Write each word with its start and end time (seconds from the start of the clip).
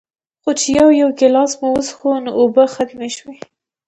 خو 0.41 0.51
چې 0.59 0.67
يو 0.79 0.89
يو 0.99 1.09
ګلاس 1.19 1.51
مو 1.59 1.67
وڅښو 1.73 2.11
نو 2.25 2.31
اوبۀ 2.39 2.63
ختمې 2.75 3.09
شوې 3.17 3.35